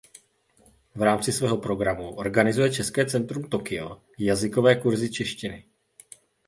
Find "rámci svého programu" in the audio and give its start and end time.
1.01-2.15